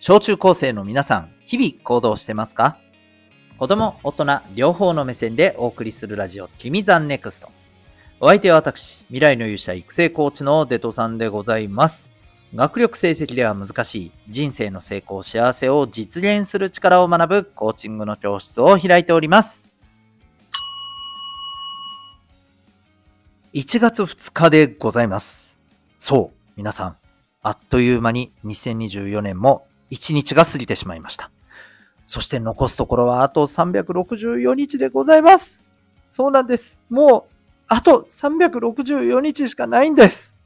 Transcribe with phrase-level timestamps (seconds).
[0.00, 2.78] 小中高生の皆さん、日々行動してますか？
[3.58, 7.50] 子供、大人、両方の目線でお送りするラジオ、君 the NEXT。
[8.20, 12.12] お相手は私、未来の勇者育成コーチのデトさんでございます。
[12.54, 19.72] 学力成績では難しい人生の成功、幸せを実現する力を学ぶコーチングの教室を開いております。
[23.52, 25.60] 1月2日でございます。
[25.98, 26.96] そう、皆さん、
[27.42, 31.30] あっという間に2024年も1日が過ぎてしまいました。
[32.06, 35.68] そして残すところはあと364日でございます。
[36.10, 36.80] そうなんです。
[36.88, 37.34] もう、
[37.68, 40.38] あと364日しかないんです。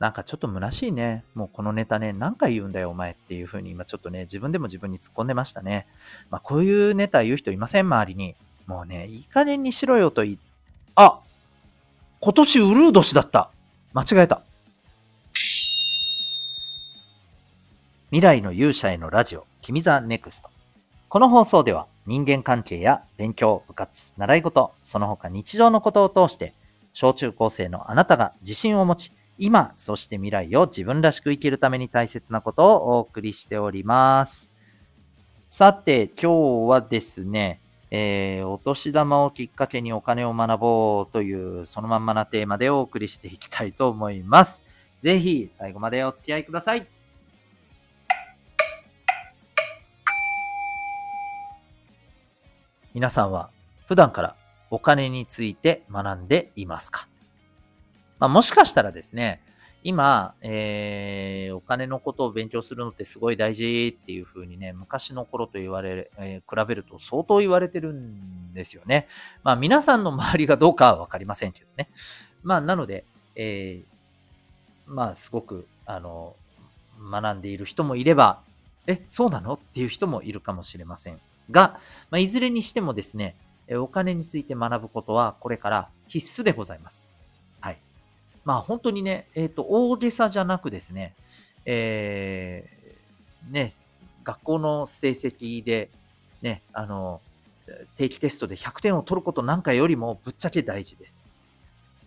[0.00, 1.24] なんかちょっと虚しいね。
[1.34, 5.86] もうこのネタね、何回言うんだよお前っていう風に今ちょっとね、自分でも自分に突っ込んでましたね。
[6.30, 8.34] まあこういうネタ言う人いません周りに。
[8.66, 10.38] もうね、いい加減にしろよと言い
[10.96, 11.20] あ
[12.20, 13.50] 今年うるう年だった。
[13.92, 14.42] 間違えた。
[18.10, 20.50] 未来の勇者へのラジオ、君 the NEXT。
[21.08, 26.52] この放送では人間関係や勉強、部活、習い事、その他日常のことを通して、
[26.92, 34.52] 小中高生のあなたが自信を持ち、今、そして未来を自分らしく生きるために大切なことをお送りしております。
[35.48, 37.60] さて、今日はですね、
[37.90, 44.62] えー、お年玉をきっかけにお金を学ぼうという、そのまんまなテーマでお送りしていきたいと思います。
[45.02, 46.93] ぜひ、最後までお付き合いください。
[52.94, 53.50] 皆さんは
[53.86, 54.36] 普段から
[54.70, 57.08] お金について学んでいますか、
[58.20, 59.40] まあ、もしかしたらですね、
[59.82, 69.08] 今、えー、お金のことを勉強するのってすごい大事っていうふうにね、昔の頃と言われ、えー、比べると相当言われてるんですよね。
[69.42, 71.88] まあ皆さんの周りがどうかはわかりませんけどね。
[72.44, 76.36] まあなので、えー、まあすごく、あの、
[77.10, 78.40] 学んでいる人もいれば、
[78.86, 79.54] え、そうなの？
[79.54, 81.18] っていう人もいるかもしれません。
[81.50, 81.78] が、
[82.10, 83.36] まあ、いずれにしてもですね、
[83.70, 87.10] お金について学ぶことはこれから必須でございます。
[87.60, 87.78] はい。
[88.44, 91.14] まあ本当にね、えっ、ー、と、大げさじゃなくですね、
[91.64, 93.72] えー、ね、
[94.22, 95.90] 学校の成績で、
[96.42, 97.20] ね、あの、
[97.96, 101.30] 定期テストで100点を取ることなんかよりもぶっちゃけ大事です。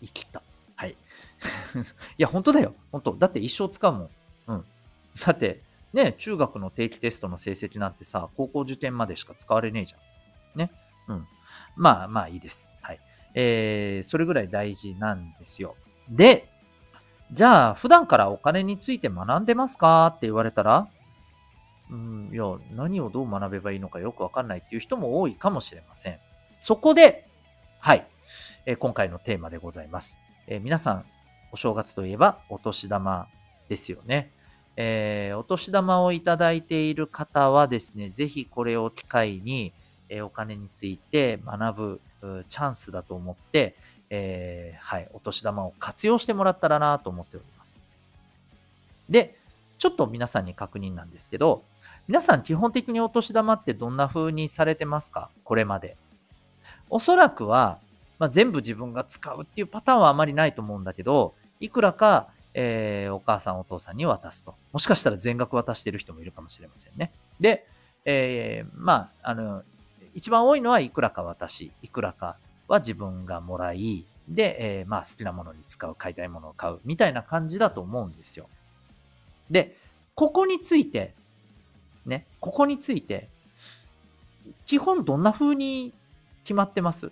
[0.00, 0.42] 言い切った。
[0.74, 0.90] はい。
[0.96, 0.96] い
[2.18, 2.74] や、本当だよ。
[2.90, 3.12] 本当。
[3.14, 4.10] だって一生使うもん。
[4.48, 4.64] うん。
[5.24, 5.62] だって、
[5.94, 10.58] ね、中学の定期テストの成績なんてさ、高校受験までしか使われねえじゃん。
[10.58, 10.72] ね。
[11.08, 11.26] うん。
[11.76, 12.68] まあまあいいです。
[12.82, 13.00] はい。
[13.34, 15.76] えー、それぐらい大事なんですよ。
[16.08, 16.50] で、
[17.30, 20.88] じゃあ、普段からお金について学んでますかって言われたら、
[21.90, 26.18] うん、いや、何をどう学べばいいのかよくわかんないっていう人も多いかもしれません。
[26.58, 27.28] そこで、
[27.78, 28.04] はい、
[28.66, 30.18] えー、今回のテーマでございます。
[30.48, 31.04] えー、皆さん、
[31.52, 33.28] お正月といえばお年玉
[33.68, 34.32] ですよね。
[34.76, 39.72] えー、お年玉をいただいている方はですね、ぜひこれを機会に、
[40.08, 42.00] えー、お金について学ぶ
[42.48, 43.76] チャンスだと思って、
[44.10, 47.82] えー、はい、お年玉を活用してもらったらなと思っております。
[49.08, 49.36] で、
[49.78, 51.62] ちょっと皆さんに確認なんですけど、
[52.06, 55.30] 皆さん基本的にお年玉ってどんな風にされてますか？
[55.44, 55.96] これまで。
[56.90, 57.78] おそらくは、
[58.18, 64.54] まあ、全部自分が使うっていうパターンはあまりないと思うんだけど、いくらかえー、お母さんお父さんに渡すと。
[64.72, 67.12] もしかしたら全額渡してる人もいるかもしれませんね。
[67.40, 67.66] で、
[68.04, 69.62] えー、まあ、あの、
[70.14, 72.36] 一番多いのはいくらか私、いくらか
[72.68, 78.48] は自分がもらい、で、えー、まあ好きなものに使う、買いたいものを買う、みたいな感じだと思うんですよ。
[79.50, 79.76] で、
[80.14, 81.12] ここについて、
[82.06, 83.28] ね、ここについて、
[84.66, 85.92] 基本どんな風に
[86.44, 87.10] 決まってます？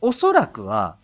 [0.00, 0.96] おそらくは、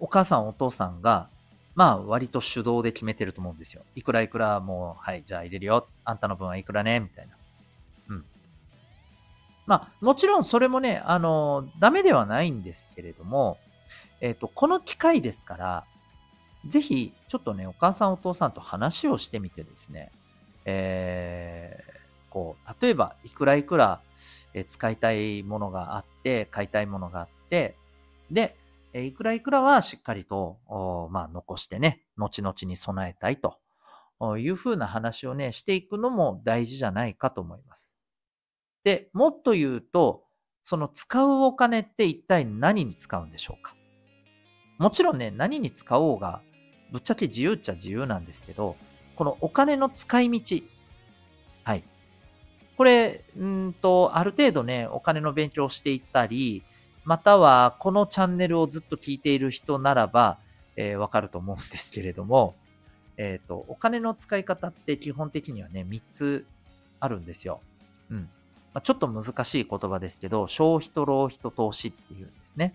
[0.00, 1.28] お母さんお父さんが、
[1.74, 3.82] まあ割と手動で決めてると思うんですよ。
[3.94, 5.86] いくらいくらもう、はい、じゃあ入れるよ。
[6.04, 7.00] あんたの分はいくらね？
[7.00, 7.34] みたいな。
[8.08, 8.24] うん。
[9.66, 13.58] まあもちろんそれもね、あの、ダメではないんですけれども、
[14.20, 15.84] えっ、ー、と、この機会ですから、
[16.66, 20.10] ぜひ、ちょっとね、お母さんお父さんと話をしてみてですね、
[20.66, 24.00] えー、こう、例えば、いくらいくら、
[24.52, 27.76] え使いたいものがあって、買いたいものがあって、
[28.30, 28.56] で、
[28.92, 30.58] えいくらいくらはしっかりと、
[31.10, 33.58] まあ、残してね、後々に備えたいと
[34.38, 37.96] いうふうな話をね、していくのも大事じゃないかと思います。
[38.84, 40.24] で、もっと言うと、
[40.62, 43.74] その使うお金って一体何に使うんでしょうか？
[44.78, 46.42] もちろんね、何に使おうが、
[46.90, 48.76] ぶっちゃけ自由っちゃ自由なんですけど、
[49.16, 50.56] このお金の使い道。
[51.64, 51.84] はい。
[52.76, 56.62] これ、うんと、ある程度ね、お金の勉強していったり、
[57.10, 60.38] またはこのチャンネルをずっと聞いている人ならば、
[60.76, 62.54] えー、わかると思うんですけれども、
[63.16, 66.46] えっ、と、お金の使い方って基本的にはね、3つ
[67.00, 67.62] あるんですよ。
[68.12, 68.18] うん。
[68.72, 72.74] まあ、ちょっと難しい言葉ですけど、消費と浪費と投資っていうんですね。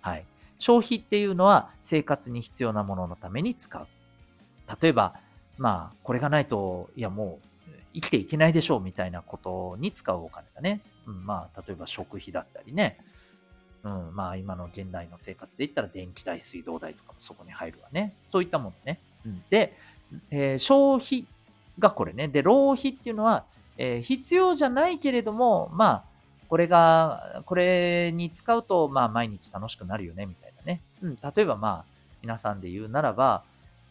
[0.00, 0.24] はい。
[0.60, 3.88] 消費っていうのは生活に必要なもののために使う。
[4.80, 5.16] 例えば、
[5.58, 10.82] まあ、これがないと、いやもう生きていけないでしょうみたいなことに使うお金だね。
[11.08, 13.00] うん、まあ、例えば食費だったりね。
[13.84, 18.14] うん、まあ今の現代の生活で言ったら電気代、水道代とかもそこに入るわね。
[18.30, 19.00] そういったものね。
[19.26, 19.76] うん、で、
[20.30, 21.26] えー、消費
[21.78, 22.28] がこれね。
[22.28, 23.44] で、浪費っていうのは、
[23.76, 26.04] えー、必要じゃないけれども、まあ、
[26.48, 30.80] これが、これに使うと、まあ毎日楽しくなるよね、みたいなね。
[31.00, 33.42] うん、例えばまあ、皆さんで言うならば、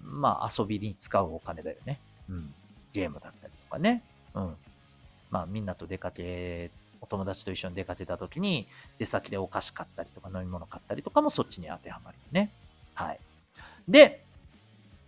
[0.03, 1.99] まあ遊びに使うお金だよね。
[2.29, 2.53] うん。
[2.93, 4.03] ゲームだったりとかね。
[4.35, 4.55] うん。
[5.31, 6.71] まあみんなと出かけ
[7.11, 8.67] 友達と一緒に出かけた時に、
[8.97, 12.51] 出先でお菓子買ったりとか飲み物買ったりとかもそっちに当てはまるよね。
[12.93, 13.19] はい。
[13.87, 14.23] で、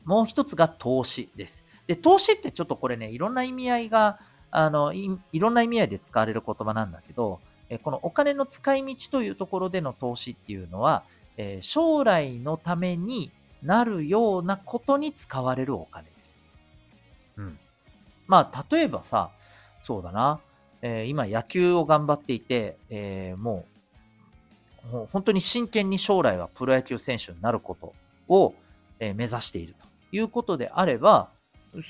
[0.04, 1.64] もう一つが投資です。
[1.88, 4.20] で、投資ってちょっとこれね、いろんな意味合いが、
[4.52, 7.40] あの、いいろんな意味合いで使われる言葉なんだけど、
[7.70, 11.04] えこのお金の使い道というところでの投資っていうのは、
[11.38, 13.32] え将来のために
[13.64, 16.46] なるようなことに使われるお金です。
[17.38, 17.58] うん。
[18.28, 19.32] まあ、例えばさ、
[19.82, 20.40] そうだな。
[20.86, 23.66] えー、今野球を頑張っていて、えー、も
[24.92, 27.94] う、もう本当に真剣に将来はプロ野球選手になること
[28.28, 28.54] を、
[29.00, 31.30] えー、目指しているということであれば、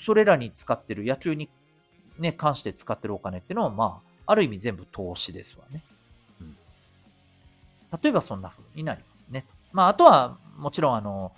[0.06, 1.50] それらに使ってる、野球に
[2.19, 5.84] ね、関して使ってるお金っていうのは、まあ、ある意味全部投資ですわね。
[6.40, 6.56] うん。
[8.00, 9.48] 例えばそんな風になりますね。
[9.72, 11.31] まあ、あとは、もちろんあの、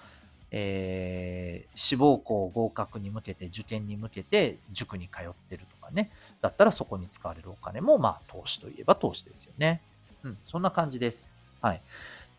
[0.52, 6.12] えー、志望校合格に向けて、受験に向けて塾に通ってるとかね。
[6.42, 9.82] だったらそこに使われるお金も、まあ、投資といえば投資ですよね。
[10.24, 11.32] うん、そんな感じです。
[11.62, 11.82] はい。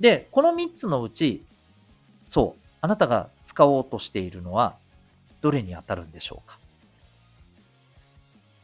[0.01, 1.45] で、この3つのうち、
[2.29, 4.77] そう、あなたが使おうとしているのは、
[5.41, 6.59] どれに当たるんでしょうか？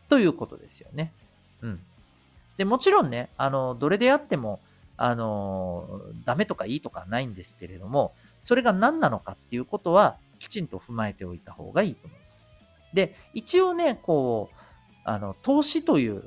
[0.09, 1.13] ということですよね。
[1.63, 1.81] うん。
[2.57, 4.61] で、もちろんね、あの、どれであっても、
[4.97, 8.13] あの、ダメとかいいとかないんですけれども、
[8.43, 12.53] それが何なのかっていうことは、きちんと踏まえておいた方がいいと思います。
[12.93, 14.57] で、一応ね、こう、
[15.05, 16.23] あの、投資という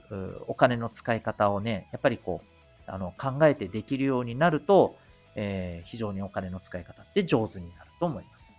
[0.48, 4.98] お金の使い方をね、やっぱりこう、あの、考えてできるようになると、
[5.36, 8.56] えー、非常にお金の使い方って上手になると思います。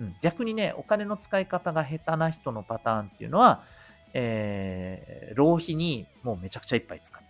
[0.00, 3.62] うん、逆にね、お金の使い方が下手な人のパターンっていうのは、
[4.14, 7.22] えー、浪費にもうめちゃくちゃいっぱい使う。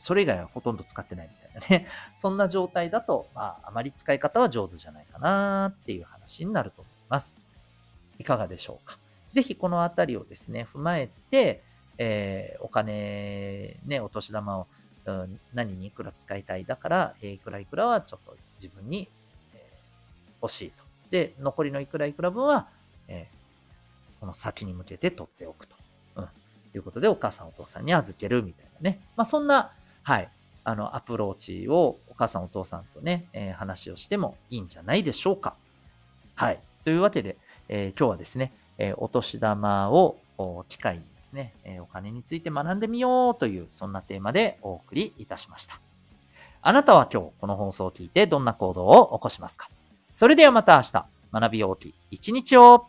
[0.00, 1.86] それ以外はほとんど使ってないみたいなね。
[2.16, 7.38] そんな状態だと、まあ、あまり使い方は上手じゃないかなっていう話になると思います。
[8.18, 8.98] いかがでしょうか？
[9.32, 11.62] ぜひこのあたりをですね、踏まえて、
[11.98, 14.66] えー、お金、ね、お年玉を、
[15.06, 16.64] うん、何にいくら使いたい。
[16.64, 19.08] だから、えー、いくらいくらはちょっと自分に、
[19.54, 20.84] えー、欲しいと。
[21.10, 22.68] で、残りのいくらいくら分は、
[23.08, 25.76] えー、この先に向けて取っておくと。
[26.16, 26.28] うん。
[26.72, 29.00] ということで、お母さんお父さんに預けるみたいなね。
[29.16, 29.72] まあ、そんな、
[30.02, 30.28] はい。
[30.64, 35.54] あの、アプローチをお母さんお父さんとね、えー、話をしてもいいんじゃないでしょうか。
[36.34, 36.60] はい。
[36.84, 37.36] というわけで、
[37.68, 40.16] えー、今日はですね、え、お年玉を
[40.68, 45.80] 機会にですね、えお金について学んでみようという、そんなテーマでお送りいたしました。
[46.62, 49.68] あなたは今日この放送を聞いてどんな行動を起こしますか？
[50.12, 52.86] それではまた明日、学び大きい一日を。